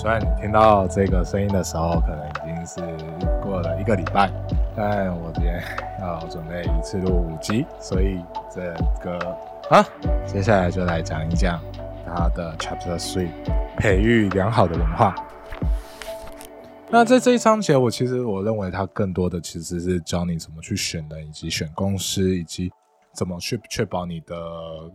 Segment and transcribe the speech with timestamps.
[0.00, 2.80] 虽然你听到这个声音的时候，可能已经是
[3.42, 4.32] 过了一个礼拜，
[4.74, 5.62] 但我今天
[6.00, 8.18] 要准备一次录五集，所以
[8.50, 8.62] 这
[9.04, 9.18] 个
[9.68, 9.86] 啊，
[10.26, 11.60] 接下来就来讲一讲
[12.06, 13.28] 它的 Chapter Three，
[13.76, 15.14] 培育良好的文化。
[16.88, 22.72] 那在这一章节，我其实我认为它更多的其实是教你怎么去选人，以及选公司，以及
[23.12, 24.34] 怎么去确保你的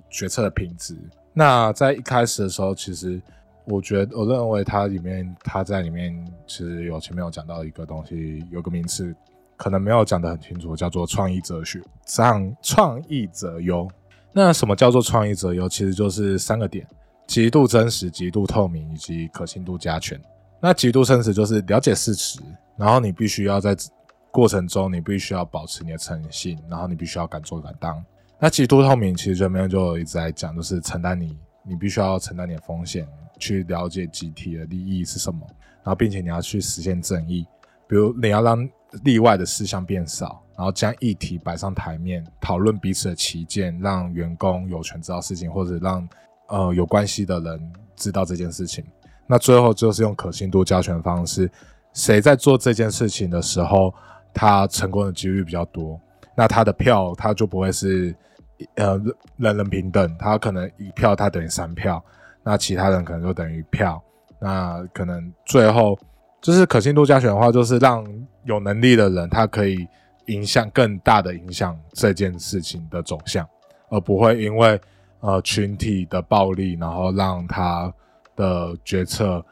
[0.10, 0.98] 决策的品质。
[1.32, 3.22] 那在一开始的时候，其实。
[3.68, 6.16] 我觉得，我认为它里面，它在里面
[6.46, 9.16] 其实有前面有讲到一个东西，有个名词
[9.58, 11.82] 可能没有讲得很清楚，叫做创意哲学。
[12.06, 13.88] 上创意者优，
[14.32, 15.68] 那什么叫做创意者优？
[15.68, 16.88] 其实就是三个点：
[17.26, 20.20] 极度真实、极度透明以及可信度加权。
[20.62, 22.40] 那极度真实就是了解事实，
[22.78, 23.76] 然后你必须要在
[24.32, 28.04] 过程中，你必须要保持你的诚信，然后你必须要敢做敢当。
[28.40, 33.08] 那极度透明，其实前面就一直在讲，就是承担你，你必须要承担你的风险。
[33.40, 35.46] 去了解集体的利益是什么，
[35.84, 37.46] 然后并且你要去实现正义，
[37.88, 38.68] 比如你要让
[39.04, 46.08] 例外的事项变少，然后将议题摆上台面，讨论彼此的旗舰，让员工有权知道事情，或者让
[46.48, 48.86] 呃有关系的人知道这件事情。
[49.28, 51.52] 那最后就是用可信度加权方式，
[51.94, 53.94] 谁在做这件事情的时候，
[54.34, 56.00] 他成功的几率比较多，
[56.36, 58.16] 那他的票他就不会是
[58.76, 58.98] 呃
[59.38, 62.04] 人人平等，他可能一票他等于三票。
[62.48, 64.00] 那其他人可能就等于票，
[64.40, 65.98] 那可能最后
[66.40, 68.06] 就是可信度加权的话，就是让
[68.44, 69.88] 有能力的人他可以
[70.28, 73.44] 影响更大的影响这件事情的走向，
[73.90, 74.80] 而不会因为
[75.22, 77.92] 呃群体的暴力，然后让他
[78.36, 79.44] 的决策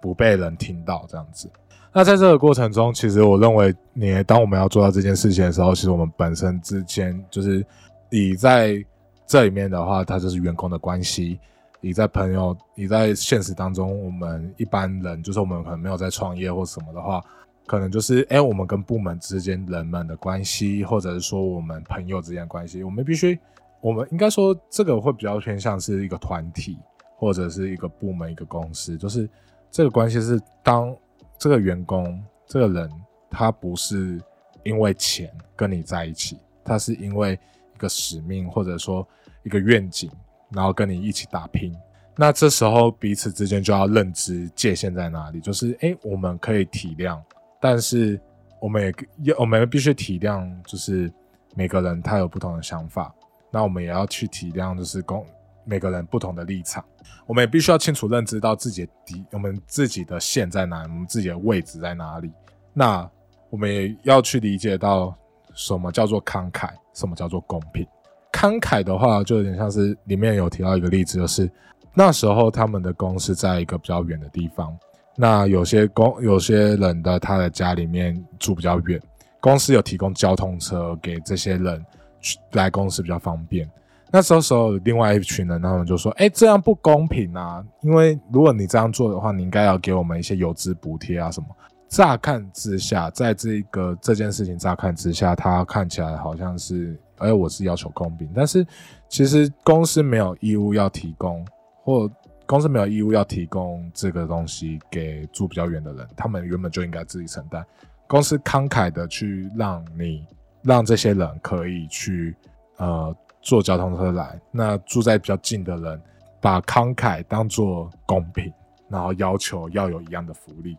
[0.00, 1.50] 不被人听到这样子。
[1.92, 7.62] 那在这个过程中，其实我认为你当我们要做到这件事情的时候，其实我们本身之间就是
[8.10, 8.82] 你在
[9.26, 11.38] 这里面的话，它就是员工的关系。
[11.80, 17.24] 你在朋友，你在现实当中，我们一般人就是我们可能没有在创业或什么的话，
[17.66, 23.38] 可能就是哎，我们跟部门之间人们的关系，或者是说我们朋友之间关系，我们必须，
[23.80, 26.76] 我们应该说这个会比较偏向是一个团体
[27.16, 29.28] 或者是一个部门一个公司，就是
[29.70, 30.94] 这个关系是当
[31.38, 32.90] 这个员工这个人
[33.30, 34.20] 他不是
[34.64, 37.38] 因为钱跟你在一起，他是因为
[37.74, 39.06] 一个使命或者说
[39.44, 40.10] 一个愿景。
[40.50, 41.74] 然后跟你一起打拼，
[42.16, 47.20] 那这时候彼此之间就要认知界限在哪里，就是哎，我们可以体谅，
[47.60, 48.20] 但是
[48.60, 51.12] 我们也要，我们必须体谅，就是
[51.54, 53.14] 每个人他有不同的想法，
[53.50, 55.24] 那我们也要去体谅，就是公
[55.64, 56.84] 每个人不同的立场，
[57.26, 62.30] 我们也必须要清楚认知到自己的底，我们自己的线在哪，我们自己的位置在哪里，
[62.72, 63.08] 那
[63.50, 65.16] 我们也要去理解到
[65.54, 67.86] 什么叫做慷慨，什么叫做公平。
[68.32, 71.50] 慷慨的话，就有点像是里面有提到一个例子，就是
[71.92, 74.76] 那时候他们的公司在一个比较远的地方，
[75.16, 79.00] 那有些公有些人的他的家里面住比较远，
[79.40, 81.84] 公司有提供交通车给这些人
[82.20, 83.68] 去来公司比较方便。
[84.12, 87.64] 那时候时候另外一群人，他们就说：“哎，这样不公平啊！
[87.82, 91.46] 因为如果你这样做的话，你应该要给我们一些有资补贴啊什么。”
[91.88, 96.96] 乍看之下，在这个这件事情乍看之下，他看起来好像是。
[97.20, 98.66] 而我是要求公平，但是
[99.08, 101.46] 其实公司没有义务要提供，
[101.84, 102.10] 或
[102.46, 107.64] 公司没有义务要提供这个东西给住比较远的人，他们原本就应该自己承担。
[108.08, 110.26] 公司慷慨的去让你
[110.62, 112.34] 让这些人可以去
[112.78, 116.02] 呃坐交通车来，那住在比较近的人
[116.40, 118.52] 把慷慨当做公平，
[118.88, 120.76] 然后要求要有一样的福利。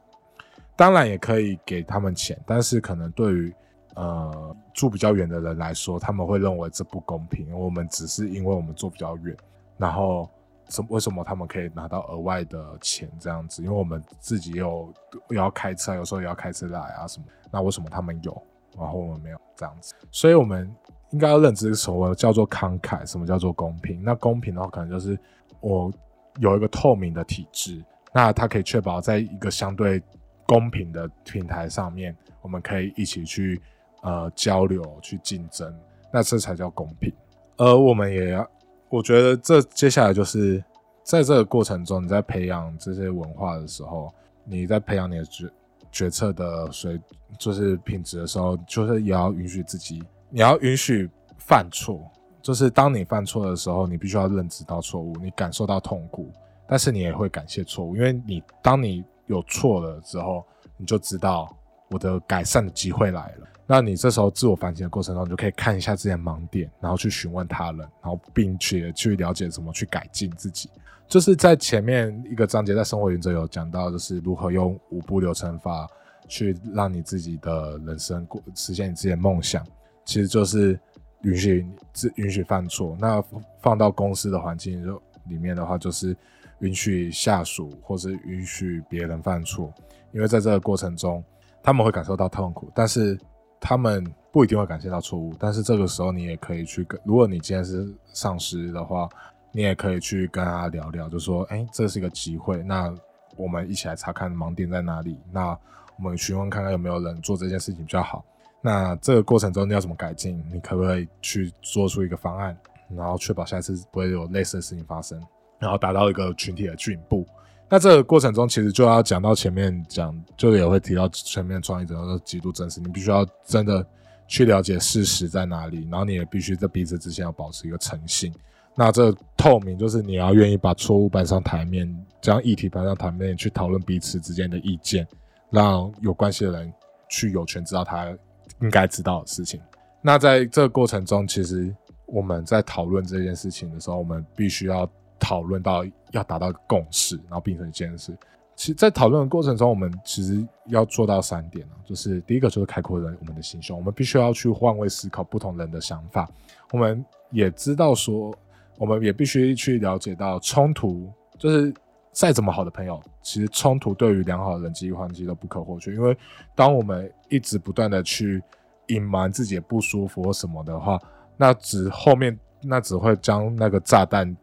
[0.75, 3.53] 当然也可以给他们钱，但是可能对于
[3.96, 7.52] 呃，住比较远的人来说，他们会认为这不公平。
[7.52, 9.35] 我们只是因为我们住比较远，
[9.78, 10.29] 然后
[10.69, 13.62] 什为什么他们可以拿到额外的钱这样子？
[13.62, 14.94] 因为我们自己有
[15.29, 17.25] 要开车，有时候也要开车来啊什么。
[17.52, 18.41] 那为什么他们有，
[18.78, 19.94] 然后我们没有这样子？
[20.09, 20.73] 所以我们
[21.09, 24.02] 应该要认知什么叫做慷慨，什么叫做公平？
[24.02, 25.20] 那公平的话，可能就是
[25.59, 25.91] 我
[26.40, 27.84] 有一个透明的体制，
[28.14, 30.02] 那它可以确保在一个相对
[30.47, 33.61] 公平的平台上面，我们可以一起去。
[34.02, 35.74] 呃，交流去竞争，
[36.12, 37.14] 那这才叫公平。
[37.58, 38.50] 而我们也要，
[38.90, 40.64] 我觉得这接下来就是
[41.03, 44.12] 在这个过程中，你在培养这些文化的时候，
[44.44, 45.50] 你在培养你的决
[45.92, 47.00] 决策的水，
[47.38, 52.02] 就是品质的时候，就是也要允许自己，你要允许犯错。
[52.42, 56.32] 就是当你犯错的时候，你必须要认知到错误，你感受到痛苦，
[56.68, 60.44] 但是你也会感谢错误，因为你当你有错了之后，
[60.76, 61.56] 你就知道
[61.91, 63.47] 我的改善的机会来了。
[63.67, 70.70] 那你这时候自我反省的过程中，你就可以看一下自己的盲点，然后去询问他人，然后并且去了解怎么去改进自己。
[71.08, 75.88] 就是在前面一个章节，在生活原则有讲到，就是如何用五步流程法
[76.28, 79.66] 去让你自己的人生过实现你自己的梦想。
[80.03, 80.78] 其实就是
[81.22, 82.97] 允许自允许犯错。
[82.99, 83.23] 那
[83.61, 84.84] 放到公司的环境
[85.28, 86.16] 里面的话，就是
[86.59, 89.73] 允许下属或是允许别人犯错，
[90.11, 91.23] 因为在这个过程中
[91.63, 93.19] 他们会感受到痛苦，但是。
[93.63, 99.08] 他们不一定会感受到错误，但是这个时候你也可以去跟，如果你今天是上司的话，
[99.52, 102.91] 你也可以去跟他聊聊，就说，哎，这是一个机会，那
[103.37, 105.55] 我们一起来查看盲点在哪里，那
[105.96, 108.25] 我们询问看看有没有人做这件事情比较好，
[108.61, 112.58] 那这个过程中你要怎么改进，你可不可以去做出一个方案，
[112.90, 115.22] 然后确保下一次不会有类似的事情发生，
[115.59, 117.28] 然后达到一个群体的进步。
[117.73, 123.88] 那这个过程中，其实就要讲到前面讲，就也会提到前面创意者都极度真实，你必须要真的
[124.28, 128.29] 去了解事实在哪里，然后你也必须在彼此之间要保持一个诚信。
[128.76, 131.90] 那这透明就是你要愿意把错误搬上台面，
[132.20, 135.08] 将议题搬上台面去讨论彼此之间的意见，
[135.50, 136.73] 让有关系的人
[137.08, 138.14] 去有权知道他
[138.59, 139.62] 应该知道的事情。
[140.02, 141.73] 那在这个过程中，其实
[142.06, 144.85] 我们在讨论这件事情的时候，我们必须要。
[145.22, 148.18] 讨论到要达到共识，然后变成一件事。
[148.56, 156.29] 其实，在讨论的过程中，我们其实要做到三点啊，就是第一个就是开阔人我们的心胸，我们必须要去换位思考不同人的想法。
[156.72, 158.35] 我们也知道说，
[158.78, 161.09] 我们也必须去了解到冲突，
[161.40, 161.73] 就是
[162.12, 165.94] 再怎么好的朋友，其实冲突对于良好的人际关系都不可或缺。
[165.94, 166.16] 因为
[166.53, 168.44] 当我们一直不断的去
[168.88, 171.00] 隐瞒自己的不舒服或什么的话，
[171.35, 174.35] 那只后面那只会将那个炸弹。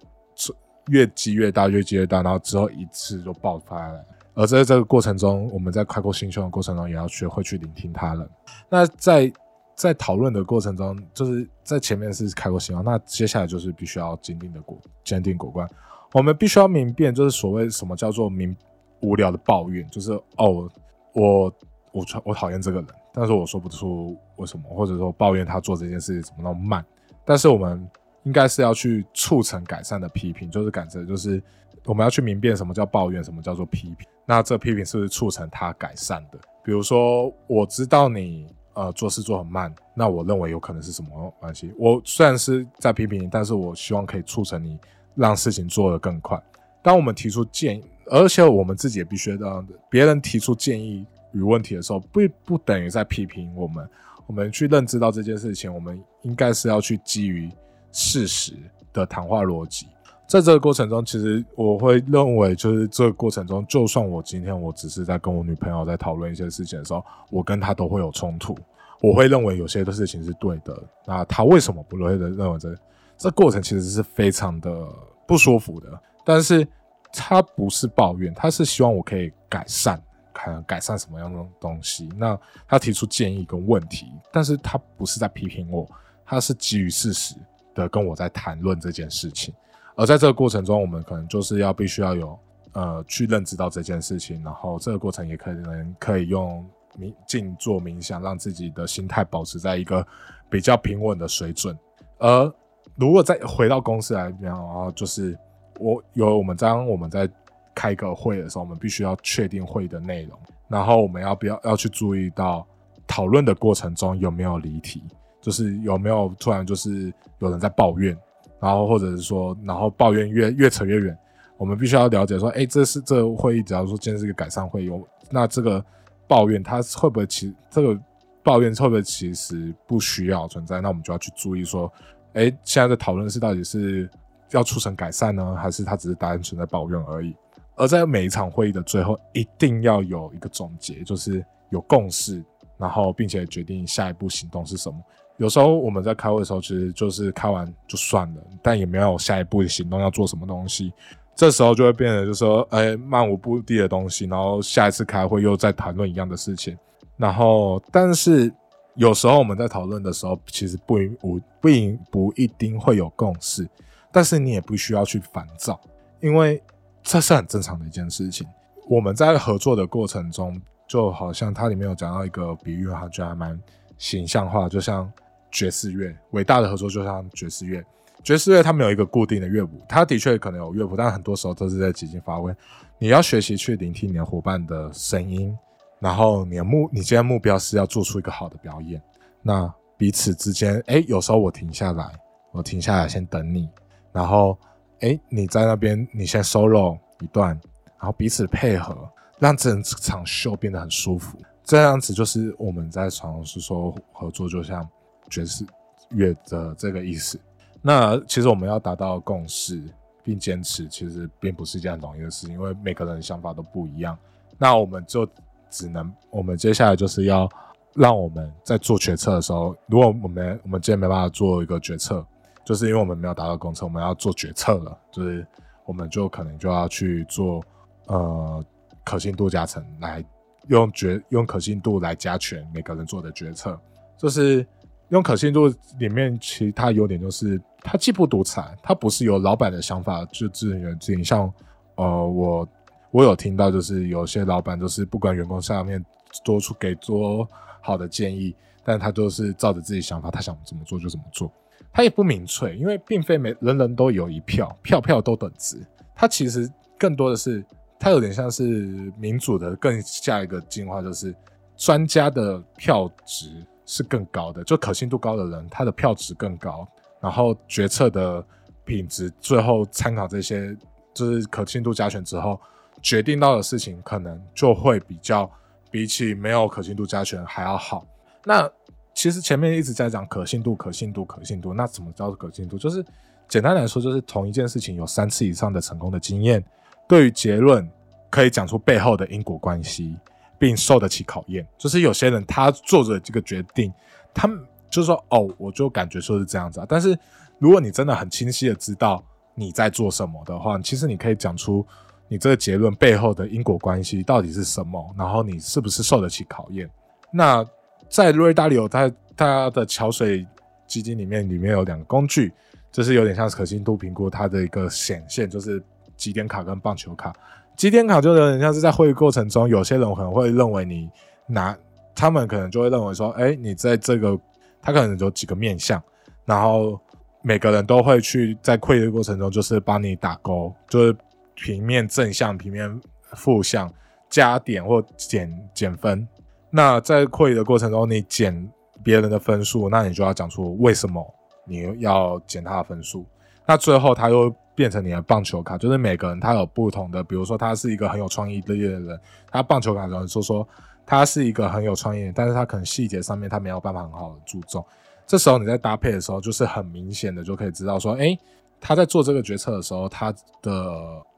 [0.88, 4.05] 越积越大，越积越大，然后之后一次就爆发了。
[4.35, 8.31] 而在这个过程中，我们在开阔心胸的过程中，也要学会去聆听他人。
[8.69, 9.32] 那在
[9.75, 15.69] 在讨论的过程中，就是在前面是开阔心胸，那接下来就是必须要坚定的果坚定果断。
[16.12, 18.56] 我们必须要明辨，就是所谓什么叫做明
[19.00, 20.70] 无聊的抱怨，就是哦，
[21.12, 21.52] 我
[21.93, 26.85] 我我讨厌这个人，但是我说不出为什么，或者说抱怨他做这件事怎么那么慢。
[27.25, 27.88] 但是我们。
[28.24, 31.42] 应该是要去促成改善的批评，就是改正，就是
[31.84, 34.06] 我们要去明辨什么叫抱怨，什么叫做批评。
[34.26, 36.38] 那这批评是不是促成他改善的？
[36.62, 41.72] 比如说，我知道你呃做事做很慢，那我认为有可能是什么关系？
[41.78, 44.78] 我虽然是在批评你，但是我希望可以促成你
[45.14, 46.38] 让事情做得更快。
[46.82, 53.88] 当我们提出建议，而且我们自己也必须让别人提出建议与问题的时候，不不等于在批评我们。
[54.26, 57.50] 我们去认知到这件事情，我们应该是要去基于。
[57.93, 58.52] 事实
[58.93, 59.87] 的谈话逻辑，
[60.26, 68.56] 在这个过程中，其实我会认为，就是这个过程中，就算我今天我只是在跟我女朋友在讨论一些事情的时候，我跟她都会有冲突。
[69.00, 70.76] 我会认为有些的事情是对的，
[71.06, 72.76] 那她为什么不会的认为这
[73.17, 74.87] 这过程其实是非常的
[75.26, 75.88] 不舒服的？
[76.25, 76.67] 但是
[77.12, 80.02] 她不是抱怨，她是希望我可以改善，
[80.35, 82.08] 看改善什么样的东西。
[82.17, 85.88] 那她提出建议跟问题，但是她不是在批评我，
[86.26, 87.37] 她是基于事实。
[87.78, 89.54] 的跟我在谈论这件事情，
[89.94, 92.38] 而在这个过程中，我们可能就是要必须要有
[92.72, 100.06] 呃去认知到这件事情，然后这个过程也可能可以用冥静坐冥想，让自己的心态保持在一个
[100.50, 101.78] 比较平稳的水准。
[102.18, 102.52] 而
[102.97, 105.38] 如果再回到公司来讲，然后就是
[105.78, 107.28] 我有我们当我们在
[107.75, 112.66] 开个会的时候，我们必须要确定会的内容，然后我们要不要要去注意到
[113.06, 115.02] 讨论的过程中有没有离题。
[115.40, 118.16] 就是有没有突然就是有人在抱怨，
[118.61, 121.16] 然后或者是说，然后抱怨越越扯越远，
[121.57, 124.90] 我们必须要了解说，哎，这是这个会议，假如说今天是一个改善会议，
[125.30, 125.85] 那这个
[126.26, 127.99] 抱怨它会不会其这个
[128.42, 130.80] 抱怨会不会其实不需要存在？
[130.80, 131.92] 那我们就要去注意说，
[132.35, 134.09] 哎，现在的讨论是到底是
[134.50, 137.35] 要促成改善呢，还是它只是单纯在抱怨而已？
[137.76, 142.42] 而在每一场会议的最后，一定要有一个总结，就是有共识，
[142.76, 144.99] 然后并且决定下一步行动是什么。
[145.38, 150.92] 有时候我们在开会的时候，其实就是开完就算了，但也没有下一步的行动要做什么东西。
[151.37, 156.76] 这时候就会变得就是说，哎，漫无目的的东西，然后下一次开会又在谈论一样的事情。
[157.16, 158.52] 然后，但是
[158.97, 161.68] 有时候我们在讨论的时候，其实不不不
[162.11, 163.68] 不一定会有共识，
[164.11, 165.80] 但是你也不需要去烦躁，
[166.21, 166.61] 因为
[167.04, 168.45] 这是很正常的一件事情。
[168.88, 173.57] 我们在合作的过程中，就好像它里面有讲到一个比喻，它就还蛮
[173.99, 175.09] 形象化，就像。
[175.50, 177.85] 爵士乐，伟大的合作就像爵士乐。
[178.23, 182.55] 爵士乐它没有一个固定的乐谱，它的确可能有乐谱，但很多时候都是在即兴发挥。
[182.99, 185.57] 你要学习去聆听你的伙伴的声音，
[186.00, 189.00] 然后你的目，你今天目标是要做出一个好的表演。
[189.40, 192.05] 那彼此之间，哎，有时候我停下来，
[192.52, 193.69] 我停下来先等你，
[194.12, 194.59] 然后，
[195.00, 197.50] 哎，你在那边，你先 solo 一段，
[197.99, 201.38] 然后彼此配合，让整场秀变得很舒服。
[201.62, 204.87] 这样子就是我们在尝试说合作，就像
[205.28, 205.64] 爵士
[206.11, 207.38] 乐的这个意思。
[207.80, 209.82] 那其实我们要达到共识
[210.23, 214.18] 并坚持，其实并不是一件很容易的事，因为每个人想法都不一样。
[214.56, 215.28] 那我们就
[215.70, 217.49] 只能，我们接下来就是要。
[217.94, 222.25] 让我们在做决策的时候，如果我们我们今天没办法做一个决策，
[222.64, 225.44] 就是因为我们没有达到公测，我们要做决策了，就是
[225.85, 227.61] 我们就可能就要去做
[228.06, 228.64] 呃
[229.02, 230.25] 可信度加成，来
[230.68, 233.76] 用决用可信度来加权每个人做的决策。
[234.16, 234.64] 就是
[235.08, 241.24] 用可信度里面，其实它优点就是它既不独裁，它不是由老板的想法就自行决定。
[241.24, 241.52] 像
[241.96, 242.68] 呃我
[243.10, 246.04] 我有听到，就是有些老板就是不管员工下面
[246.44, 247.48] 多出给多。
[247.80, 251.50] 好的建议，但他都是照着自己想法，他想怎么做就怎么做。
[251.90, 255.78] 他也不明确，因为并非每人人都有一票，票票都等值。
[256.14, 257.64] 他其实更多的是，
[257.98, 261.34] 他有点像是民主的更下一个进化，就是
[261.76, 266.87] 专家的票值是更高的，就可信度高的人，他的票值更高，
[267.21, 268.45] 然后决策的
[268.85, 270.76] 品质，最后参考这些
[271.12, 272.61] 就是可信度加权之后，
[273.02, 275.50] 决定到的事情可能就会比较。
[275.90, 278.07] 比起没有可信度加权还要好。
[278.45, 278.71] 那
[279.14, 281.73] 其实前面一直在讲可信度、可信度、可信度。
[281.73, 282.76] 那怎么叫做可信度？
[282.76, 283.02] 就是
[283.49, 286.62] 简单来说，就是同一件事情有三次以上的成功的经验，
[287.09, 287.90] 对于结论
[288.28, 290.14] 可以讲出背后的因果关系，
[290.58, 291.66] 并受得起考验。
[291.78, 293.92] 就是有些人他做着这个决定，
[294.34, 294.58] 他们
[294.90, 297.18] 就说：“哦，我就感觉说是这样子啊。”但是
[297.58, 299.22] 如果你真的很清晰的知道
[299.54, 301.86] 你在做什么的话，其实你可以讲出。
[302.30, 305.02] 你这个结论背后的因果关系到底是什么？
[305.16, 306.86] 然后你是不是受得起考验？
[307.32, 307.66] 那
[308.06, 310.46] 在瑞达里欧他他的桥水
[310.86, 312.52] 基金里面，里面有两个工具，
[312.92, 315.82] 就是有点像可信度评估它的一个显现，就是
[316.18, 317.32] 几点卡跟棒球卡。
[317.76, 321.08] 几点卡就有点像是在会议过程中，有些人可能会认为你
[321.46, 321.75] 拿，
[322.14, 324.38] 他们可能就会认为说，哎，你在这个
[324.82, 326.02] 他可能有几个面相，
[326.44, 327.00] 然后
[327.40, 331.16] 每个人都会去在会议过程中就是帮你打勾，就是。
[331.60, 333.00] 平面正向、平面
[333.32, 333.92] 负向，
[334.30, 336.25] 加点或减减分。
[336.70, 338.72] 那在会议的过程中，你减
[339.02, 341.34] 别人的分数，那你就要讲出为什么
[341.64, 343.26] 你要减他的分数。
[343.66, 349.20] 那最后他又变成你的棒球卡，就是每个人他有不同的，比如说他是一个很有创意的人，
[349.50, 350.66] 他棒球卡的人说说
[351.04, 354.87] 他是一个很有创意，但是他可能细节上面他没有办法很好的注重。
[355.26, 358.38] 这时候你在搭配的时候，就是很明显的就可以知道说，哎，
[358.80, 360.32] 他在做这个决策的时候，他
[360.62, 360.73] 的。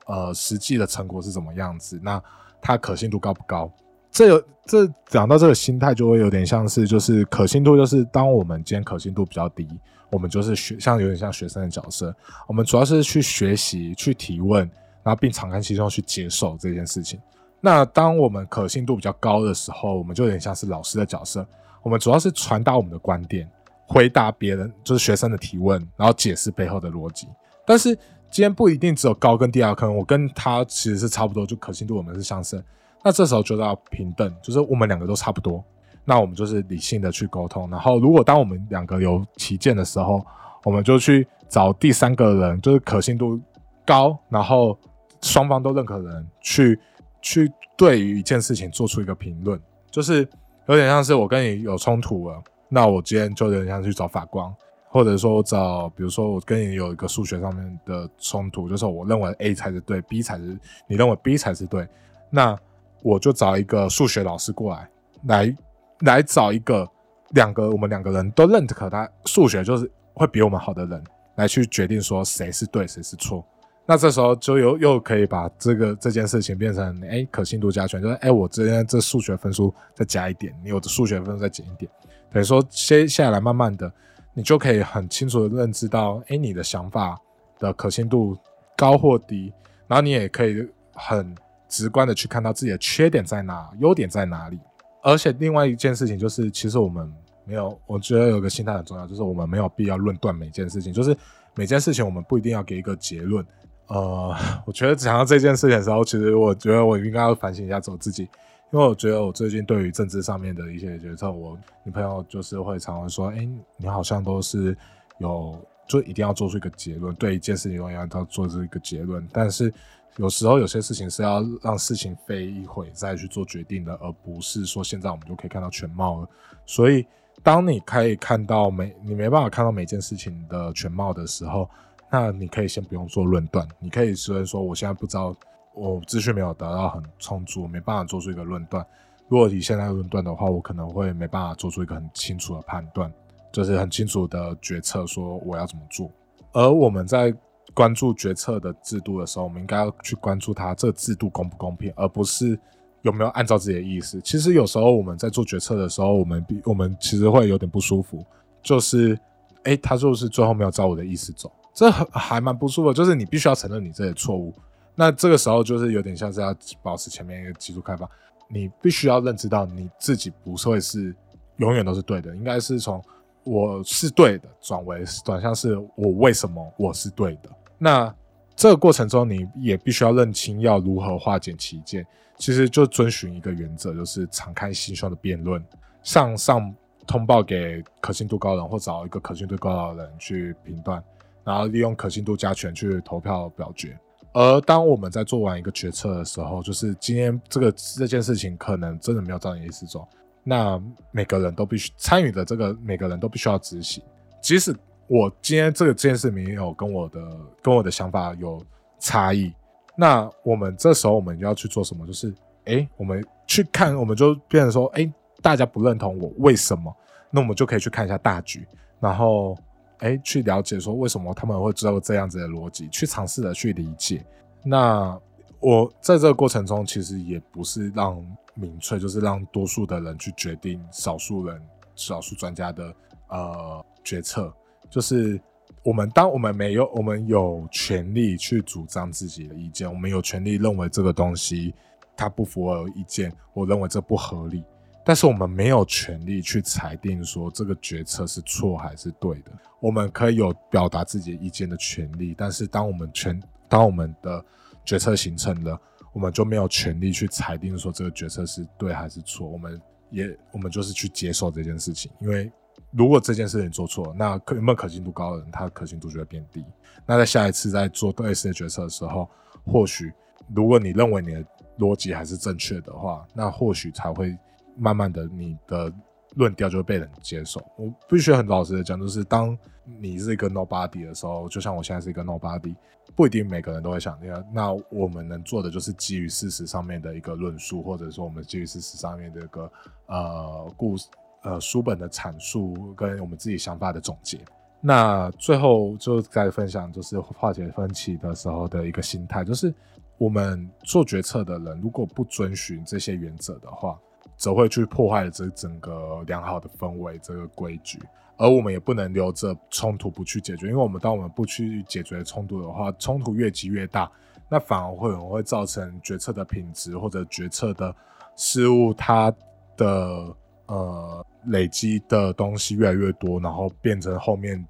[0.07, 2.01] 呃，实际的成果是怎么样子？
[2.03, 2.21] 那
[2.61, 3.71] 他可信度高不高？
[4.11, 9.67] 这有这讲到这个心态，就会有点像是，就是可信度，就是当我们今天可信度比较低，
[10.11, 12.15] 我们就是学，像有点像学生的角色，
[12.47, 14.63] 我们主要是去学习、去提问，
[15.03, 17.21] 然后并敞开心胸去接受这件事情。
[17.61, 21.47] 那当我们可信度比较高的时候，我们就有点像是老师的角色，
[21.83, 23.49] 我们主要是传达我们的观点，
[23.87, 27.27] 回答别人就是学生的提问，然后解释背后的逻辑，
[27.67, 27.97] 但是。
[28.33, 32.63] 今天不一定只有高跟低啊，可能我跟他其实是差不多，就可信度我们是相似。
[33.03, 35.65] 那这时候就要平等，就是我们两个都差不多，
[36.05, 37.69] 那我们就是理性的去沟通。
[37.71, 40.25] 然后如果当我们两个有旗舰的时候，
[40.65, 43.41] 我们就去找第三个人，就是可信度
[43.87, 44.79] 高，然后
[45.23, 46.79] 双方都认可的人，去
[47.23, 50.29] 去对于一件事情做出一个评论，就是
[50.67, 54.53] 有点像是我跟你有冲突了，那我今天就有点像去找法官。
[54.93, 61.87] 或者说找，比如说我跟你有一个数学上面的冲突，就是我认为 A 才是对，B 才是你认为 B 才是对，
[62.29, 62.59] 那
[63.03, 64.89] 我就找一个数学老师过来，
[65.25, 65.57] 来
[66.01, 66.89] 来找一个
[67.31, 71.03] 两个我们两个人都认可他数学就是会比我们好的人
[71.37, 73.45] 来去决定说谁是对谁是错。
[73.87, 81.91] 那这时候就又又可以把这个这件事情变成哎可信度加权，就是哎我这边这数学分数再加一点，你我的数学分数再减一点，
[82.31, 83.93] 等于说接下来慢慢的。
[84.33, 87.19] 你就可以很清楚的认知到，哎，你的想法
[87.59, 88.39] 的可信度
[88.77, 89.53] 高或低，
[89.89, 90.65] 然后你也可以
[90.95, 91.35] 很
[91.71, 94.59] 直观的去看到自己的缺点在哪，优点在哪里。
[95.03, 97.11] 而且另外一件事情就是，其实我们
[97.47, 101.17] 没有，我觉得有个心态很重要，就是我们没有必要论断每件事情，就是
[101.55, 103.43] 每件事情我们不一定要给一个结论。
[103.87, 104.37] 呃，
[104.67, 108.29] 我觉得讲到这件事情的时候，其实我觉得我应该要反省一下，走自己。
[108.73, 114.77] 因为我觉得我最近对于政治上面的一些决策，我女朋友就是会常常说：“哎，你好像都是
[115.19, 115.59] 有
[115.91, 119.27] 就一定要做出一个结论，对一件事情都要要做出一个结论。
[119.33, 119.73] 但是
[120.19, 126.29] 有时候有些事情是要让事情飞一会再去做决定的，而不是说现在我们就可以看到全貌了。
[126.65, 127.05] 所以
[127.43, 131.69] 当你可以看到每你没办法看到每件事情的全貌的时候，
[132.09, 135.35] 那你可以先不用做论断，你可以虽然说我现在不知道，
[135.75, 138.87] 我资讯没有得到很充足，没办法做出一个论断。
[139.29, 143.13] 如果以现在论断的话，我可能会没办法做出一个很清楚的判断，
[143.53, 146.11] 就是很清楚的决策，说我要怎么做。
[146.53, 147.35] 而我们在
[147.75, 152.59] 关注决策的制度的时候，我们应该要去关注它这个制度公不公平，而不是
[153.03, 154.21] 有没有按照自己的意思。
[154.23, 158.25] 其实有时候我们在做决策的时候，我们比我们其实会有点不舒服，
[158.63, 159.19] 就是
[159.63, 162.93] 哎，他就是最后没有照我的意思走，这还蛮不舒服。
[162.93, 164.53] 就是你必须要承认你这些错误，
[164.95, 168.09] 那这个时候就是有点像是要保持前面一个技术开发。
[168.49, 171.15] 你必须要认知到你自己不会是
[171.59, 173.01] 永远都是对的，应该是从
[173.45, 177.51] 我是对的转为转向是我为什么我是对的。
[177.79, 178.15] 那
[178.55, 182.07] 这个过程中，你也必须要认清要如何化简其见。
[182.37, 185.63] 其实就遵循一个原则，就是敞开心胸的辩论，
[186.03, 186.75] 向上
[187.07, 191.05] 通报给可信度高的人，或找一个可信度高的人去评断，
[191.45, 193.99] 然后利用可信度加权去投票表决。
[194.33, 200.09] 而当我们在做完一个决策的时候，就是今天这个这件事情可能真的没有照你意思做，
[200.43, 200.81] 那
[201.11, 204.03] 每个人都必须参与的这个每个人都必须要执行。
[204.43, 204.75] 即使
[205.07, 207.21] 我今天这个这件事没有跟我的
[207.63, 208.63] 跟我的想法有
[208.99, 209.53] 差异，
[209.97, 212.07] 那我们这时候我们要去做什么？
[212.07, 216.95] 就是哎，我们去看，我们就变成说，哎，大家不认同我为什么？
[217.31, 218.67] 那我们就可以去看一下大局，
[219.01, 219.57] 然后。
[220.03, 224.25] 哎，去了解说为什么他们会知道这样子的逻辑，去尝试的去理解。
[224.65, 225.15] 那
[225.61, 228.17] 我在这个过程中，其实也不是让
[228.55, 231.61] 民粹，就是让多数的人去决定少数人、
[231.95, 232.95] 少数专家的
[233.29, 234.53] 呃决策。
[234.89, 235.41] 就是
[235.83, 241.75] 我们当我们没有，我们有权利去主张自己的意见，我们有权利认为这个东西
[242.17, 244.65] 它不符合意见，我认为这不合理。
[245.05, 249.51] 但是我们没有权利去裁定说这个决策是错还是对的。
[249.81, 254.45] 我们可以有表达自己意见的权利，但是当我们权当我们的
[254.85, 255.79] 决策形成的，
[256.13, 259.49] 我们就没有权利去裁定说这个决策是对还是错。
[259.49, 262.51] 我们也我们就是去接受这件事情，因为
[262.91, 266.65] 如果这件事情做错，那可有没有可信度高的人，他可信度就会变低。
[267.07, 269.29] 那在下一次在做类似的决策的时候，
[269.65, 270.13] 或许
[270.55, 271.45] 如果你认为你的
[271.79, 274.37] 逻辑还是正确的话，那或许才会。
[274.77, 275.93] 慢慢的，你的
[276.37, 277.61] 论调就会被人接受。
[277.77, 282.75] 我必须很老实的讲，就是当你是一个 nobody 的时候，就像我现在是一个 nobody，
[283.17, 284.45] 不一定每个人都会想那样。
[284.53, 289.71] 那我们能做的就是基于事实上面的一个论述，或者说我们基于事实上面的一个
[290.07, 291.09] 呃故事
[291.43, 294.39] 呃书本的阐述，跟我们自己想法的总结。
[294.81, 299.75] 那最后就再分享，就是化解分歧的时候的一个心态，就是
[300.17, 303.99] 我们做决策的人，如果不遵循这些原则的话。
[304.41, 308.01] 则会去破坏了这整个良好的氛围，这个规矩，
[308.39, 314.11] 而我们也不能留着冲突不去解决，因为我们当我们不去解决冲突的话，冲突越积越大，
[314.49, 317.95] 那反而会会造成决策的品质或者决策的
[318.35, 319.31] 失误，它
[319.77, 320.35] 的
[320.69, 324.67] 呃累积的东西越来越多，然后变成后面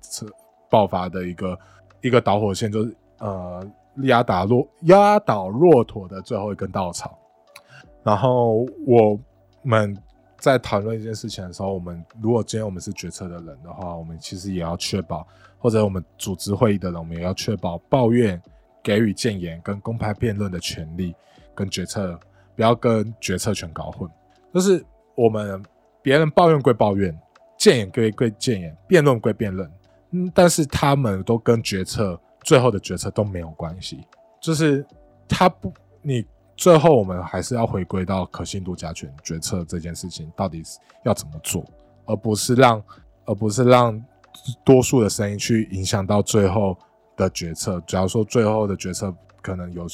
[0.69, 1.57] 爆发的一个
[2.01, 3.65] 一个导火线，就是呃
[3.99, 7.17] 压倒骆压倒骆驼的最后一根稻草，
[8.03, 9.17] 然后我。
[9.63, 9.97] 们
[10.39, 15.27] 在讨论一件事情的时候，我们如果今天我们是决策的人的话，我们其实也要确保，
[15.59, 18.41] 或者我们组织会议的人，我们也要确保抱怨、
[18.83, 21.15] 给予谏言跟公开辩论的权利
[21.55, 22.19] 跟决策，
[22.57, 24.09] 不要跟决策权搞混。
[24.55, 25.63] 就是我们
[26.03, 27.15] 别人抱怨归抱怨，
[27.59, 29.71] 谏言归归谏言，辩论归辩论，
[30.13, 34.05] 嗯，但是他们都跟决策最后的决策都没有关系。
[34.41, 34.87] 就是
[35.29, 36.25] 他不你。
[36.61, 40.63] 最后，我们还是要回归到可信度加权决策这件事情，到底
[41.07, 41.65] 要怎么做，
[42.05, 42.85] 而不是让，
[43.25, 43.99] 而不是让
[44.63, 46.77] 多数的声音去影响到最后
[47.17, 47.83] 的决策。
[47.87, 49.87] 假如说最后的决策可能有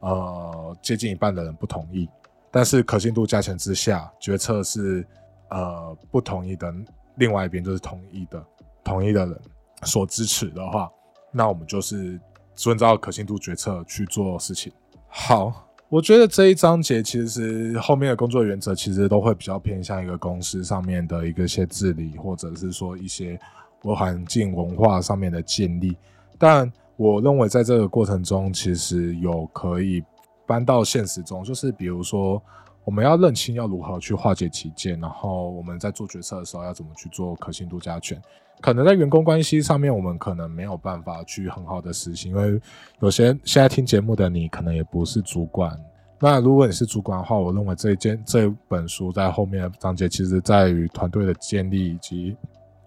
[0.00, 2.06] 呃接近一半的人不同意，
[2.50, 5.06] 但是可信度加权之下，决策是
[5.48, 6.70] 呃不同意的，
[7.14, 8.44] 另外一边就是同意的，
[8.84, 9.40] 同意的人
[9.84, 10.92] 所支持的话，
[11.30, 12.20] 那我们就是
[12.54, 14.70] 遵照可信度决策去做事情。
[15.08, 15.68] 好。
[15.92, 23.38] 我觉得这一章节其实后面的工作原则其实都会比较偏向一个公司上面的一个些治理，或者是说一些
[23.82, 25.94] 环境文化上面的建立。
[26.38, 30.02] 但我认为在这个过程中，其实有可以
[30.46, 32.42] 搬到现实中，就是比如说
[32.84, 38.20] 我们要认清要如何去化解其见，然后我们在做决策的时候要怎么去做可信度加权。
[38.60, 42.60] 可能在员工关系上面，我们可能没有办法去很好的实行，因为
[43.00, 45.76] 有些现在听节目的你，可能也不是主管，
[46.20, 52.36] 那如果你是主管的话，我认为这一件这本书在后面的章节，其实在于团队的建立以及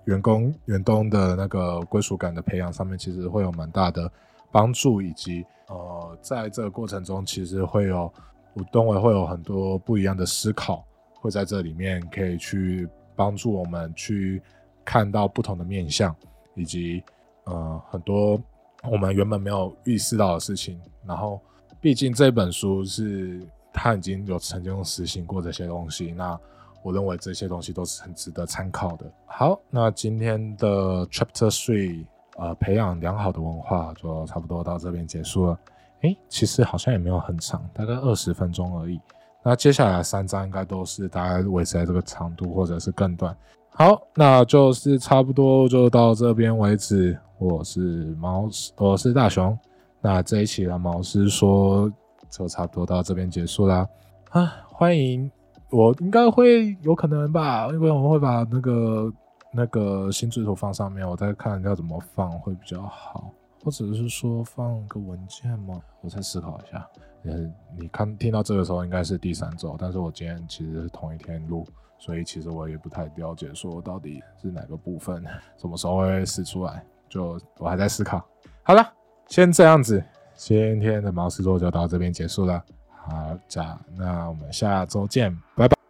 [0.05, 4.09] 员工员工的那个归属感的培养上面，其实会有蛮大的
[4.51, 8.09] 帮助，以及呃，在这个过程中，其实会有
[8.55, 14.41] 我认为会有很多不一样的思考，会在这里面可以去帮助我们去
[14.83, 16.15] 看到不同的面相，
[16.55, 17.03] 以及
[17.43, 18.41] 呃很多
[18.89, 20.81] 我们原本没有意识到的事情。
[21.05, 21.39] 然后，
[21.79, 23.39] 毕竟这本书是
[23.71, 26.39] 他已经有曾经实行过这些东西，那。
[26.83, 29.11] 我认为这些东西都是很值得参考的。
[29.25, 32.05] 好，那今天的 Chapter Three，
[32.37, 35.59] 呃，培养良好的文化就差不多到这边结束了。
[36.05, 38.99] 诶，其实好像也没有很长，大概二十分钟而已。
[39.43, 43.35] 那接下来三章应该都是大概维持在这个长度，或者是更短。
[43.69, 47.17] 好，那就是差不多就到这边为止。
[47.37, 49.57] 我是毛，我是大雄。
[50.01, 51.91] 那这一期的毛师说
[52.29, 53.87] 就差不多到这边结束啦。
[54.29, 55.29] 啊，欢迎。
[55.71, 59.11] 我应该会有可能吧，因为我们会把那个
[59.51, 63.29] 那个新制图放上面，我再看要怎么放会比较好，
[63.65, 65.81] 或者是说放个文件吗？
[66.01, 66.87] 我再思考一下。
[67.23, 71.65] 嗯，你看听到这个时候应该是第三周，但是我今天其实是同一天录，
[71.97, 75.25] 所以其实我也不太了解说到底是哪个部分
[75.57, 78.23] 什么时候会试出来，就我还在思考。
[78.61, 78.87] 好了，
[79.25, 80.03] 先这样子，
[80.35, 82.63] 今天的毛师座就到这边结束了。
[82.91, 85.84] 好，家，那我们下周见，拜拜。